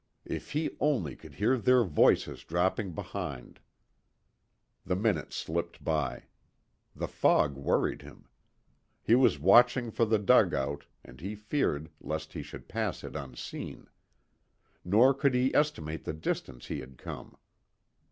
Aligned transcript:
If 0.25 0.53
he 0.53 0.71
only 0.79 1.15
could 1.15 1.35
hear 1.35 1.59
their 1.59 1.83
voices 1.83 2.43
dropping 2.43 2.93
behind. 2.93 3.59
The 4.83 4.95
minutes 4.95 5.35
slipped 5.35 5.83
by. 5.83 6.23
The 6.95 7.07
fog 7.07 7.55
worried 7.55 8.01
him. 8.01 8.27
He 9.03 9.13
was 9.13 9.37
watching 9.37 9.91
for 9.91 10.05
the 10.05 10.17
dugout, 10.17 10.85
and 11.05 11.21
he 11.21 11.35
feared 11.35 11.91
lest 12.01 12.33
he 12.33 12.41
should 12.41 12.67
pass 12.67 13.03
it 13.03 13.15
unseen. 13.15 13.89
Nor 14.83 15.13
could 15.13 15.35
he 15.35 15.53
estimate 15.53 16.03
the 16.05 16.13
distance 16.13 16.65
he 16.65 16.79
had 16.79 16.97
come. 16.97 17.37